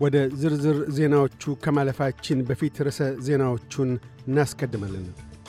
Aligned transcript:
ወደ 0.00 0.16
ዝርዝር 0.40 0.78
ዜናዎቹ 0.96 1.52
ከማለፋችን 1.64 2.38
በፊት 2.48 2.76
ርዕሰ 2.86 3.00
ዜናዎቹን 3.26 3.90
እናስቀድማለን። 4.26 5.06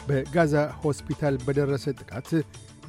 በጋዛ 0.08 0.54
ሆስፒታል 0.84 1.36
በደረሰ 1.46 1.86
ጥቃት 2.00 2.30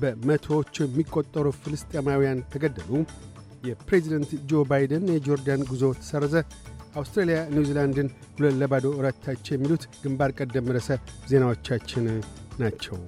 በመቶዎች 0.01 0.75
የሚቆጠሩ 0.83 1.47
ፍልስጤማውያን 1.61 2.45
ተገደሉ። 2.55 2.91
የፕሬዚደንት 3.69 4.31
ጆ 4.51 4.63
ባይደን 4.71 5.07
የጆርዳን 5.15 5.67
ጉዞ 5.71 5.93
ተሰረዘ። 6.01 6.35
አውስትራሊያ 6.97 7.39
ኒውዚላንድን 7.55 8.09
ሁለት 8.35 8.59
ለባዶ 8.63 8.87
ረታች። 9.07 9.47
የሚሉት 9.55 9.85
ግንባር 10.03 10.33
ቀደም 10.41 10.73
ርዕሰ 10.77 10.91
ዜናዎቻችን 11.31 12.07
ናቸው። 12.61 12.99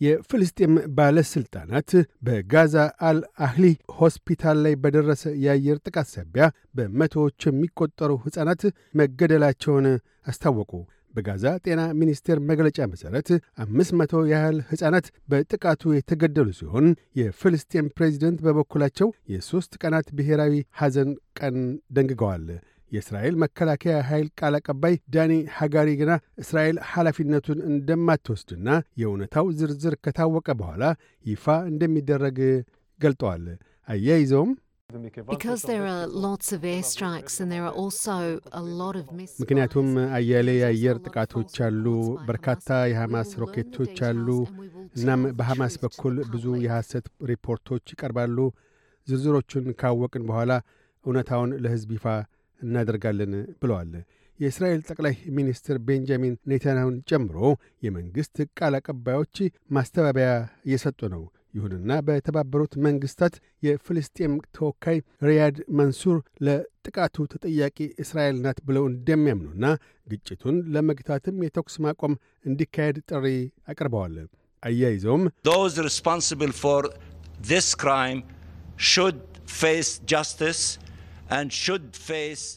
የፍልስጤም 0.00 0.74
ባለሥልጣናት 0.96 1.90
በጋዛ 2.26 2.74
አል 3.08 3.18
አህሊ 3.46 3.64
ሆስፒታል 3.98 4.58
ላይ 4.64 4.74
በደረሰ 4.82 5.24
የአየር 5.44 5.78
ጥቃት 5.86 6.08
ሳቢያ 6.14 6.46
በመቶዎች 6.78 7.46
የሚቆጠሩ 7.48 8.12
ሕፃናት 8.24 8.62
መገደላቸውን 9.00 9.88
አስታወቁ። 10.26 10.72
በጋዛ 11.14 11.44
ጤና 11.64 11.82
ሚኒስቴር 12.00 12.38
መግለጫ 12.48 12.78
መሠረት 12.90 13.28
አምስት 13.64 13.92
መቶ 13.98 14.22
ያህል 14.32 14.56
ሕፃናት 14.70 15.06
በጥቃቱ 15.30 15.92
የተገደሉ 15.94 16.48
ሲሆን 16.58 16.86
የፍልስጤም 17.20 17.86
ፕሬዚደንት 17.96 18.40
በበኩላቸው 18.46 19.08
የሦስት 19.32 19.74
ቀናት 19.82 20.08
ብሔራዊ 20.18 20.52
ሐዘን 20.80 21.10
ቀን 21.40 21.56
ደንግገዋል። 21.96 22.44
የእስራኤል 22.92 23.34
መከላከያ 23.42 23.94
ኃይል 24.08 24.28
ቃል 24.40 24.54
አቀባይ 24.58 24.94
ዳኒ 25.14 25.32
ሐጋሪ 25.56 25.88
ግና 26.00 26.12
እስራኤል 26.42 26.76
ኃላፊነቱን 26.90 27.58
እንደማትወስድና 27.70 28.68
የእውነታው 29.00 29.48
ዝርዝር 29.58 29.96
ከታወቀ 30.04 30.48
በኋላ 30.60 30.84
ይፋ 31.24 31.56
እንደሚደረግ 31.70 32.38
ገልጠዋል። 33.00 33.44
አያይዘውም 33.88 34.52
ምክንያቱም 39.40 39.88
አያሌ 40.16 40.48
የአየር 40.56 40.96
ጥቃቶች 41.06 41.54
አሉ፣ 41.66 41.84
በርካታ 42.28 42.76
የሐማስ 42.90 43.30
ሮኬቶች 43.42 43.98
አሉ። 44.08 44.28
እናም 44.96 45.22
በሐማስ 45.38 45.74
በኩል 45.82 46.14
ብዙ 46.32 46.46
የሐሰት 46.64 47.06
ሪፖርቶች 47.30 47.84
ይቀርባሉ። 47.94 48.38
ዝርዝሮቹን 49.08 49.66
ካወቅን 49.80 50.24
በኋላ 50.30 50.52
እውነታውን 51.04 51.50
ለሕዝብ 51.64 51.90
ይፋ 51.96 52.06
እናደርጋለን 52.60 53.32
ብለዋል። 53.62 53.92
የእስራኤል 54.40 54.80
ጠቅላይ 54.88 55.14
ሚኒስትር 55.36 55.76
ቤንጃሚን 55.86 56.34
ኔታንያሁን 56.50 56.96
ጨምሮ 57.10 57.36
የመንግሥት 57.82 58.36
ቃል 58.58 58.74
አቀባዮች 58.78 59.36
ማስተባበያ 59.76 60.30
እየሰጡ 60.66 61.00
ነው። 61.14 61.22
ይሁንና 61.56 61.92
በተባበሩት 62.06 62.72
መንግሥታት 62.86 63.34
የፍልስጤም 63.66 64.32
ተወካይ 64.56 64.98
ሪያድ 65.22 65.56
መንሱር 65.78 66.16
ለጥቃቱ 66.46 67.26
ተጠያቂ 67.32 67.78
እስራኤል 68.02 68.36
ናት 68.44 68.58
ብለው 68.68 68.84
እንደሚያምኑና 68.90 69.64
ግጭቱን 70.06 70.58
ለመግታትም 70.74 71.42
የተኩስ 71.46 71.76
ማቆም 71.86 72.14
እንዲካሄድ 72.44 72.98
ጥሪ 73.10 73.26
አቅርበዋል። 73.68 74.16
አያይዘውም 74.62 75.24
responsible 75.86 76.52
for 76.54 76.80
this 77.42 77.66
crime 77.76 78.20
should 78.90 79.18
face 79.54 79.92
justice 80.06 80.62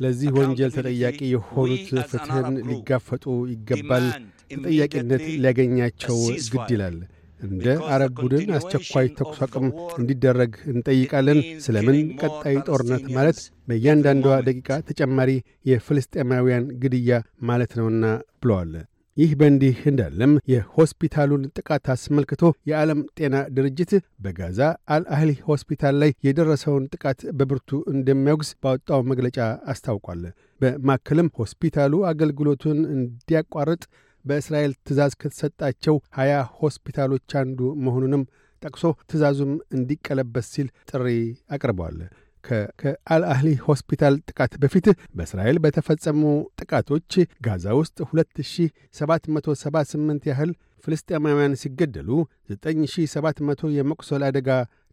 ለዚህ 0.03 0.29
ወንጀል 0.37 0.71
ተጠያቂ 0.75 1.19
የሆኑት 1.31 1.87
ፍትሕን 2.11 2.57
ሊጋፈጡ 2.69 3.23
ይገባል። 3.53 4.05
ተጠያቂነት 4.53 5.23
ሊያገኛቸው 5.35 6.17
ግድ 6.53 6.69
ይላል። 6.75 6.97
እንደ 7.39 7.65
አረብ 7.89 8.13
ቡድን 8.21 8.49
አስቸኳይ 8.57 9.07
ተኩስ 9.17 9.39
አቁም 9.45 9.67
እንዲደረግ 9.99 10.53
እንጠይቃለን። 10.71 11.37
ስለምን 11.65 11.97
ቀጣይ 12.21 12.57
ጦርነት 12.67 13.05
ማለት 13.17 13.39
በእያንዳንዷ 13.67 14.27
ደቂቃ 14.47 14.79
ተጨማሪ 14.89 15.31
የፍልስጤማውያን 15.71 16.65
ግድያ 16.81 17.19
ማለት 17.49 17.73
ነውና 17.79 18.03
ብለዋል። 18.41 18.73
ይህ 19.19 19.31
በእንዲህ 19.39 19.77
እንዳለም 19.89 20.33
የሆስፒታሉን 20.51 21.43
ጥቃት 21.57 21.85
አስመልክቶ 21.93 22.41
የዓለም 22.69 22.99
ጤና 23.17 23.35
ድርጅት 23.55 23.91
በጋዛ 24.23 24.59
አልአህሊ 24.95 25.31
ሆስፒታል 25.47 25.95
ላይ 26.01 26.11
የደረሰውን 26.27 26.85
ጥቃት 26.93 27.21
በብርቱ 27.39 27.79
እንደሚያወግዝ 27.93 28.51
ባወጣው 28.63 29.01
መግለጫ 29.11 29.37
አስታውቋል። 29.73 30.21
በማከልም 30.61 31.31
ሆስፒታሉ 31.39 32.01
አገልግሎቱን 32.11 32.79
እንዲያቋርጥ 32.95 33.83
በእስራኤል 34.25 34.73
ትእዛዝ 34.85 35.13
ከተሰጣቸው 35.21 35.97
ሀያ 36.17 36.31
ሆስፒታሎች 36.59 37.35
አንዱ 37.41 37.59
መሆኑንም 37.85 38.23
ጠቅሶ 38.61 38.85
ትእዛዙም 39.09 39.53
እንዲቀለበስ 39.75 40.49
ሲል 40.53 40.69
ጥሪ 40.89 41.05
አቅርበዋል። 41.49 41.99
ከአልአህሊ 42.43 43.49
ሆስፒታል 43.65 44.15
ጥቃት 44.29 44.53
በፊት 44.63 44.85
በእስራኤል 45.17 45.57
በተፈጸሙ 45.63 46.21
ጥቃቶች 46.61 47.11
ጋዛ 47.45 47.65
ውስጥ 47.79 47.97
2778 48.07 50.27
ያህል 50.31 50.51
ፍልስጤማውያን 50.85 51.57
ሲገደሉ 51.61 52.09
9700 52.51 53.71
የመቁሰል 53.77 54.21
አደጋ 54.29 54.49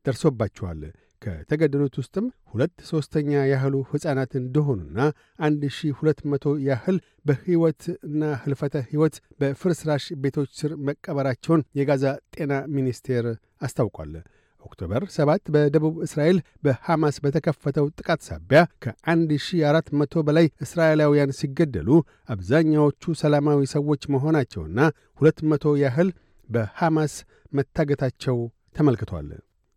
ደርሶባቸዋል። 0.06 0.80
ከተገደሉት 1.22 1.94
ውስጥም 2.00 2.26
ሁለት 2.50 2.74
ሦስተኛ 2.90 3.30
ያህሉ 3.50 3.76
ሕፃናት 3.90 4.32
እንደሆኑና 4.40 4.98
1200 5.46 6.52
ያህል 6.66 6.96
በሕይወትና 7.26 8.22
ሕልፈተ 8.42 8.74
ሕይወት 8.90 9.14
በፍርስራሽ 9.40 10.04
ቤቶች 10.22 10.50
ስር 10.60 10.72
መቀበራቸውን 10.88 11.64
የጋዛ 11.80 12.04
ጤና 12.36 12.52
ሚኒስቴር 12.76 13.26
አስታውቋል። 13.62 14.12
ኦክቶበር 14.66 15.02
7 15.14 15.50
በደቡብ 15.54 15.96
እስራኤል 16.06 16.38
በሐማስ 16.64 17.16
በተከፈተው 17.24 17.86
ጥቃት 17.98 18.20
ሳቢያ 18.28 18.62
ከ1400 18.84 20.24
በላይ 20.28 20.46
እስራኤላውያን 20.66 21.34
ሲገደሉ 21.40 21.90
አብዛኛዎቹ 22.34 23.14
ሰላማዊ 23.22 23.60
ሰዎች 23.74 24.04
መሆናቸውና 24.14 24.78
200 25.22 25.74
ያህል 25.84 26.10
በሐማስ 26.48 27.14
መታገታቸው 27.52 28.38
ተመልክቷል። 28.76 29.28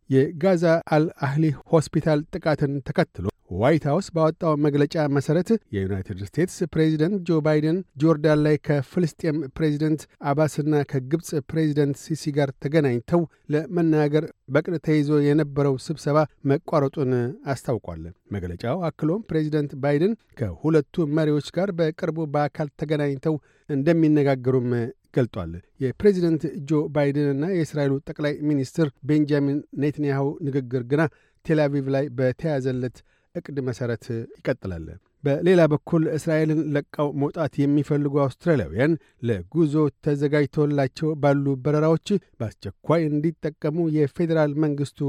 የጋዛ 0.09 0.63
አልአህሊ 0.95 1.43
ሆስፒታል 1.71 2.19
ጥቃትን 2.33 2.71
ተከትሎ 2.87 3.25
ዋይት 3.49 3.83
ሀውስ 3.89 4.07
ባወጣው 4.15 4.53
መግለጫ 4.65 4.95
መሠረት 5.15 5.49
የዩናይትድ 5.75 6.19
ስቴትስ 6.27 6.57
ፕሬዚደንት 6.73 7.21
ጆ 7.27 7.37
ባይደን 7.45 7.77
ጆርዳን 8.01 8.39
ላይ 8.45 8.55
ከፍልስጤም 8.67 9.37
ፕሬዚደንት 9.57 10.01
አባስና 10.31 10.81
ከግብፅ 10.91 11.29
ፕሬዚደንት 11.51 11.97
ሲሲ 12.03 12.33
ጋር 12.37 12.51
ተገናኝተው 12.63 13.21
ለመናገር 13.53 14.25
በቅድ 14.55 14.75
ተይዞ 14.87 15.19
የነበረው 15.25 15.75
ስብሰባ 15.87 16.17
መቋረጡን 16.51 17.13
አስታውቋል። 17.53 18.03
መግለጫው 18.35 18.77
አክሎም 18.89 19.25
ፕሬዚደንት 19.29 19.73
ባይደን 19.83 20.13
ከሁለቱ 20.39 21.07
መሪዎች 21.17 21.49
ጋር 21.57 21.71
በቅርቡ 21.79 22.19
በአካል 22.35 22.69
ተገናኝተው 22.81 23.35
እንደሚነጋገሩም 23.69 24.69
ገልጧል። 25.15 25.51
የፕሬዚደንት 25.83 26.41
ጆ 26.69 26.81
ባይደንና 26.95 27.45
የእስራኤሉ 27.53 27.93
ጠቅላይ 28.09 28.33
ሚኒስትር 28.49 28.87
ቤንጃሚን 29.09 29.59
ኔትንያሁ 29.83 30.25
ንግግር 30.47 30.83
ግና 30.91 31.01
ቴልአቪቭ 31.45 31.85
ላይ 31.95 32.05
በተያዘለት 32.17 32.97
ዕቅድ 33.39 33.57
መሠረት 33.67 34.05
ይቀጥላል። 34.35 34.85
በሌላ 35.23 35.61
በኩል 35.71 36.03
እስራኤልን 36.17 36.61
ለቀው 36.75 37.07
መውጣት 37.21 37.53
የሚፈልጉ 37.61 38.13
አውስትራሊያውያን 38.23 38.93
ለጉዞ 39.29 39.73
ተዘጋጅቶላቸው 40.05 41.09
ባሉ 41.23 41.55
በረራዎች 41.65 42.07
በአስቸኳይ 42.39 43.03
እንዲጠቀሙ 43.09 43.87
የፌዴራል 43.97 44.53
መንግሥቱ 44.63 45.01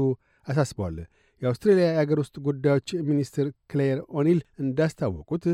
አሳስበዋል። 0.47 0.97
የአውስትሬልያ 1.41 1.85
የአገር 1.89 2.17
ውስጥ 2.23 2.35
ጉዳዮች 2.47 2.89
ሚኒስትር 3.07 3.47
ክሌር 3.71 3.99
ኦኒል 4.19 4.39
እንዳስታወቁት 4.63 5.45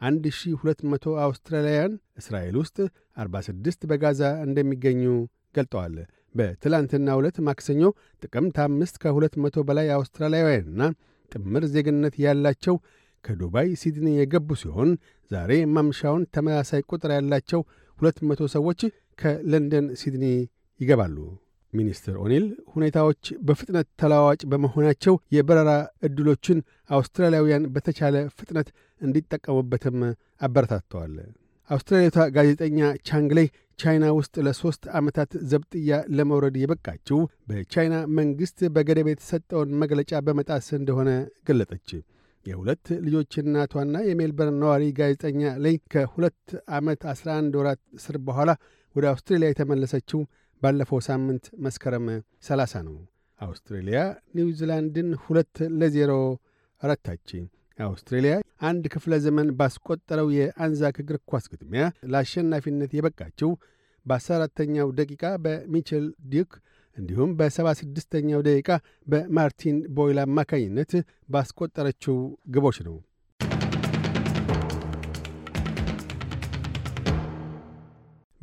1200 0.00 1.12
አውስትራሊያውያን 1.24 1.92
እስራኤል 2.20 2.56
ውስጥ 2.62 2.78
46 3.16 3.86
በጋዛ 3.90 4.22
እንደሚገኙ 4.46 5.02
ገልጠዋል። 5.54 5.94
በትላንትና 6.34 7.08
ዕለት 7.18 7.36
ማክሰኞ 7.46 7.82
ጥቅምት 8.22 8.56
አምስት 8.64 8.96
ከ200 9.02 9.62
በላይ 9.68 9.88
አውስትራሊያውያንና 9.96 10.82
ጥምር 11.32 11.64
ዜግነት 11.74 12.14
ያላቸው 12.24 12.76
ከዱባይ 13.24 13.68
ሲድኒ 13.80 14.08
የገቡ 14.16 14.48
ሲሆን 14.60 14.90
ዛሬ 15.30 15.52
ማምሻውን 15.76 16.22
ተመሳሳይ 16.34 16.82
ቁጥር 16.90 17.10
ያላቸው 17.16 17.60
200 17.98 18.48
ሰዎች 18.54 18.80
ከለንደን 19.18 19.86
ሲድኒ 20.00 20.24
ይገባሉ። 20.80 21.16
ሚኒስትር 21.72 22.14
ኦኒል 22.24 22.44
ሁኔታዎች 22.74 23.22
በፍጥነት 23.46 23.86
ተለዋዋጭ 24.00 24.40
በመሆናቸው 24.50 25.14
የበረራ 25.36 25.70
ዕድሎችን 26.06 26.58
አውስትራሊያውያን 26.96 27.64
በተቻለ 27.74 28.16
ፍጥነት 28.38 28.68
እንዲጠቀሙበትም 29.00 29.98
አበረታተዋል። 30.40 31.14
አውስትራሊያዊቷ 31.70 32.18
ጋዜጠኛ 32.36 32.78
ቻንግሌይ 33.08 33.48
ቻይና 33.78 34.04
ውስጥ 34.18 34.34
ለሦስት 34.46 34.84
ዓመታት 34.98 35.32
ዘብጥያ 35.50 35.96
ለመውረድ 36.16 36.54
የበቃችው 36.60 37.18
በቻይና 37.48 37.96
መንግሥት 38.18 38.60
በገደብ 38.74 39.08
የተሰጠውን 39.10 39.72
መግለጫ 39.82 40.20
በመጣስ 40.26 40.68
እንደሆነ 40.78 41.10
ገለጠች። 41.48 41.90
የሁለት 42.46 42.86
ልጆች 43.04 43.32
እናቷና 43.42 43.96
የሜልበርን 44.08 44.58
ነዋሪ 44.62 44.84
ጋዜጠኛ 44.98 45.42
ላይ 45.64 45.74
ከሁለት 45.92 46.42
ዓመት 46.76 47.00
11 47.12 47.58
ወራት 47.60 47.80
እስር 47.98 48.16
በኋላ 48.26 48.50
ወደ 48.96 49.04
አውስትሬልያ 49.12 49.48
የተመለሰችው 49.50 50.20
ባለፈው 50.62 51.00
ሳምንት 51.08 51.46
መስከረም 51.64 52.06
30 52.48 52.82
ነው። 52.88 52.96
አውስትሬልያ 53.40 53.98
ኒውዚላንድን 54.36 55.10
ሁለት 55.24 55.56
ለዜሮ 55.80 56.12
ረታች። 56.82 57.28
አውስትሬልያ 57.78 58.34
አንድ 58.68 58.84
ክፍለ 58.92 59.14
ዘመን 59.24 59.48
ባስቆጠረው 59.58 60.28
የአንዛክ 60.36 60.96
እግር 61.02 61.18
ኳስ 61.30 61.44
ግጥሚያ 61.52 61.82
ለአሸናፊነት 62.12 62.92
የበቃችው 62.96 63.50
በ14ተኛው 64.06 64.88
ደቂቃ 64.98 65.24
በሚችል 65.44 66.04
ዱክ 66.32 66.52
እንዲሁም 66.96 67.30
በሰባ 67.38 67.68
ስድስተኛው 67.80 68.40
ደቂቃ 68.46 68.68
በማርቲን 69.06 69.78
ቦይል 69.96 70.20
አማካኝነት 70.24 70.92
ባስቆጠረችው 71.34 72.16
ግቦች 72.48 72.78
ነው። 72.86 72.96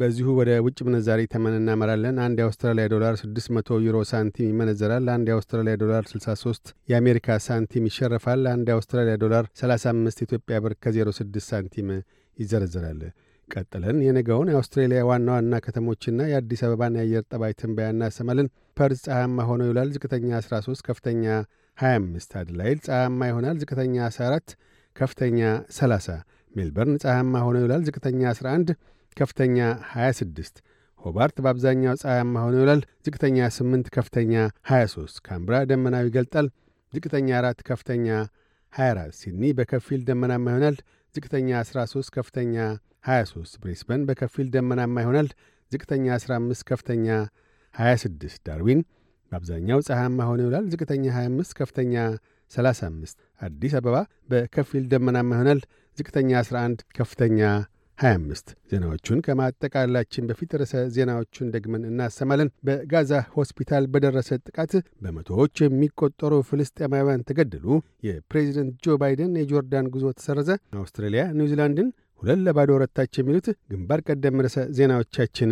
በዚሁ 0.04 0.30
ወደ 0.38 0.52
ውጭ 0.66 0.78
ምንዛሪ 0.86 1.22
ተመን 1.32 1.54
እናመራለን። 1.58 2.16
አንድ 2.24 2.38
የአውስትራሊያ 2.42 2.86
ዶላር 2.94 3.14
600 3.20 3.78
ዩሮ 3.84 3.98
ሳንቲም 4.10 4.48
ይመነዘራል። 4.50 5.06
አንድ 5.14 5.28
የአውስትራሊያ 5.32 5.74
ዶላር 5.84 6.04
63 6.12 6.72
የአሜሪካ 6.92 7.38
ሳንቲም 7.46 7.86
ይሸርፋል። 7.90 8.42
አንድ 8.54 8.68
የአውስትራሊያ 8.72 9.16
ዶላር 9.24 9.46
35 9.62 10.24
ኢትዮጵያ 10.26 10.58
ብር 10.66 10.74
ከ06 10.84 11.40
ሳንቲም 11.48 11.90
ይዘረዘራል። 12.38 13.02
ቀጥለን 13.50 13.98
የነገውን 14.06 14.52
የአውስትሬሊያ 14.52 15.02
ዋና 15.10 15.30
ዋና 15.36 15.56
ከተሞችና 15.66 16.28
የአዲስ 16.30 16.64
አበባን 16.68 16.98
የአየር 17.00 17.26
ጠባይ 17.32 17.54
ትንበያ 17.60 17.88
እናሰማለን። 17.94 18.48
ፐርዝ 18.78 19.02
ፀሐያማ 19.08 19.48
ሆኖ 19.50 19.64
ይውላል። 19.68 19.92
ዝቅተኛ 19.96 20.30
13፣ 20.42 20.86
ከፍተኛ 20.90 21.26
25። 21.78 22.38
አደላይድ 22.42 22.80
ፀሐያማ 22.88 23.22
ይሆናል። 23.32 23.58
ዝቅተኛ 23.64 23.96
14፣ 24.10 24.56
ከፍተኛ 24.96 25.40
30። 25.78 26.18
ሜልበርን 26.54 26.98
ፀሐያማ 27.04 27.36
ሆኖ 27.46 27.56
ይውላል። 27.62 27.84
ዝቅተኛ 27.88 28.22
11 28.34 28.72
ከፍተኛ 29.14 29.58
26። 29.94 30.62
ሆባርት 31.02 31.38
በአብዛኛው 31.44 31.96
ፀሐያማ 32.02 32.36
ሆኖ 32.44 32.56
ይውላል። 32.60 32.82
ዝቅተኛ 33.06 33.38
8 33.56 33.90
ከፍተኛ 33.96 34.34
23። 34.70 35.18
ካንብራ 35.28 35.56
ደመናው 35.72 36.06
ይገለጣል። 36.10 36.48
ዝቅተኛ 36.94 37.30
4 37.40 37.64
ከፍተኛ 37.70 38.08
24። 38.74 39.18
ሲድኒ 39.22 39.44
በከፊል 39.58 40.02
ደመናማ 40.10 40.46
ይሆናል። 40.52 40.78
ዝቅተኛ 41.16 41.50
13 41.64 42.12
ከፍተኛ 42.18 42.56
23። 43.08 43.58
ብሪስበን 43.62 44.04
በከፊል 44.10 44.48
ደመናማ 44.56 44.96
ይሆናል። 45.04 45.30
ዝቅተኛ 45.72 46.06
15 46.18 46.64
ከፍተኛ 46.70 47.08
26። 47.76 48.40
ዳርዊን 48.48 48.82
በአብዛኛው 49.32 49.80
ፀሐያማ 49.88 50.20
ሆኖ 50.30 50.40
ይውላል። 50.44 50.66
ዝቅተኛ 50.74 51.06
25 51.16 51.54
ከፍተኛ 51.60 51.94
35። 52.52 53.16
አዲስ 53.42 53.74
አበባ 53.80 53.96
በከፊል 54.30 54.84
ደመናማ 54.92 55.30
ይሆናል። 55.36 55.62
ዝቅተኛ 55.98 56.32
11 56.42 56.84
ከፍተኛ 56.98 57.40
25 57.98 58.54
ዜናዎቹን 58.72 59.20
ከማጠቃላችን 59.26 60.28
በፊት 60.30 60.52
ርዕሰ 60.60 60.76
ዜናዎቹን 60.96 61.52
ደግመን 61.54 61.84
እናሰማለን። 61.90 62.50
በጋዛ 62.68 63.12
ሆስፒታል 63.36 63.84
በደረሰ 63.94 64.30
ጥቃት 64.48 64.74
በመቶዎች 65.04 65.62
የሚቆጠሩ 65.64 66.42
ፍልስጤማውያን 66.50 67.26
ተገደሉ። 67.30 67.68
የፕሬዚደንት 68.08 68.76
ጆ 68.86 68.98
ባይደን 69.02 69.38
የጆርዳን 69.42 69.92
ጉዞ 69.96 70.08
ተሰረዘ። 70.20 70.50
አውስትራሊያ 70.80 71.24
ኒውዚላንድን 71.38 71.90
ሁለት 72.22 72.42
ለባዶ 72.46 72.72
ረታች። 72.82 73.14
የሚሉት 73.20 73.48
ግንባር 73.72 74.02
ቀደም 74.08 74.42
ርዕሰ 74.46 74.60
ዜናዎቻችን 74.78 75.52